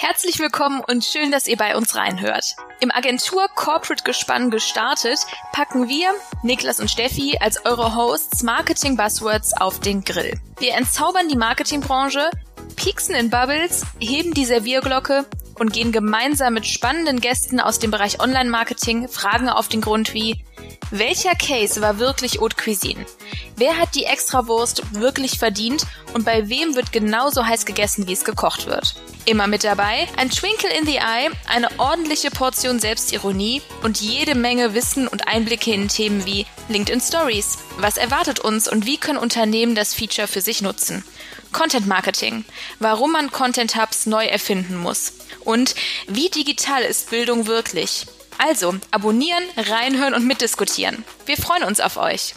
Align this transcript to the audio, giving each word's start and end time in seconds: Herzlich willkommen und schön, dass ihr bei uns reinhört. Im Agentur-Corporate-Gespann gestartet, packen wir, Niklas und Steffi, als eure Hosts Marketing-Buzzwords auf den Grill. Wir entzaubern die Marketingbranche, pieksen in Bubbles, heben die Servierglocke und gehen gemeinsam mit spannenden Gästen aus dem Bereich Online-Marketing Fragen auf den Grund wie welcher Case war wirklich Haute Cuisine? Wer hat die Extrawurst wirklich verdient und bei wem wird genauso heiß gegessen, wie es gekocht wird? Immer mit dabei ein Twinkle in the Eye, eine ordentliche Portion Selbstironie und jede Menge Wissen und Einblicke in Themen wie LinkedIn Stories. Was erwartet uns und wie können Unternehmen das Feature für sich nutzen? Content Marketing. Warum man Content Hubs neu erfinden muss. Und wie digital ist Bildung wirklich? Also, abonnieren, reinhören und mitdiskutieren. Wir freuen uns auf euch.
Herzlich 0.00 0.38
willkommen 0.38 0.80
und 0.86 1.04
schön, 1.04 1.30
dass 1.30 1.46
ihr 1.46 1.56
bei 1.56 1.76
uns 1.76 1.94
reinhört. 1.96 2.56
Im 2.80 2.90
Agentur-Corporate-Gespann 2.90 4.50
gestartet, 4.50 5.18
packen 5.52 5.88
wir, 5.88 6.10
Niklas 6.42 6.80
und 6.80 6.90
Steffi, 6.90 7.36
als 7.40 7.64
eure 7.66 7.94
Hosts 7.94 8.42
Marketing-Buzzwords 8.42 9.60
auf 9.60 9.80
den 9.80 10.04
Grill. 10.04 10.40
Wir 10.58 10.74
entzaubern 10.74 11.28
die 11.28 11.36
Marketingbranche, 11.36 12.30
pieksen 12.76 13.14
in 13.14 13.30
Bubbles, 13.30 13.82
heben 13.98 14.34
die 14.34 14.44
Servierglocke 14.44 15.26
und 15.58 15.72
gehen 15.72 15.92
gemeinsam 15.92 16.54
mit 16.54 16.66
spannenden 16.66 17.20
Gästen 17.20 17.60
aus 17.60 17.78
dem 17.78 17.90
Bereich 17.90 18.20
Online-Marketing 18.20 19.08
Fragen 19.08 19.48
auf 19.48 19.68
den 19.68 19.80
Grund 19.80 20.14
wie 20.14 20.44
welcher 20.90 21.34
Case 21.34 21.80
war 21.80 21.98
wirklich 21.98 22.40
Haute 22.40 22.56
Cuisine? 22.56 23.04
Wer 23.56 23.76
hat 23.76 23.94
die 23.94 24.04
Extrawurst 24.04 24.94
wirklich 24.94 25.38
verdient 25.38 25.84
und 26.14 26.24
bei 26.24 26.48
wem 26.48 26.76
wird 26.76 26.92
genauso 26.92 27.44
heiß 27.44 27.66
gegessen, 27.66 28.06
wie 28.06 28.12
es 28.12 28.24
gekocht 28.24 28.66
wird? 28.66 28.94
Immer 29.26 29.46
mit 29.46 29.64
dabei 29.64 30.08
ein 30.16 30.30
Twinkle 30.30 30.70
in 30.78 30.86
the 30.86 30.96
Eye, 30.96 31.30
eine 31.46 31.68
ordentliche 31.78 32.30
Portion 32.30 32.80
Selbstironie 32.80 33.60
und 33.82 34.00
jede 34.00 34.34
Menge 34.34 34.72
Wissen 34.72 35.06
und 35.08 35.28
Einblicke 35.28 35.72
in 35.72 35.88
Themen 35.88 36.24
wie 36.24 36.46
LinkedIn 36.68 37.02
Stories. 37.02 37.58
Was 37.76 37.98
erwartet 37.98 38.40
uns 38.40 38.66
und 38.66 38.86
wie 38.86 38.96
können 38.96 39.18
Unternehmen 39.18 39.74
das 39.74 39.92
Feature 39.92 40.28
für 40.28 40.40
sich 40.40 40.62
nutzen? 40.62 41.04
Content 41.52 41.86
Marketing. 41.86 42.44
Warum 42.78 43.12
man 43.12 43.30
Content 43.30 43.76
Hubs 43.76 44.06
neu 44.06 44.24
erfinden 44.24 44.76
muss. 44.76 45.12
Und 45.44 45.74
wie 46.06 46.30
digital 46.30 46.82
ist 46.82 47.10
Bildung 47.10 47.46
wirklich? 47.46 48.06
Also, 48.38 48.74
abonnieren, 48.92 49.42
reinhören 49.56 50.14
und 50.14 50.26
mitdiskutieren. 50.26 51.04
Wir 51.26 51.36
freuen 51.36 51.64
uns 51.64 51.80
auf 51.80 51.96
euch. 51.96 52.34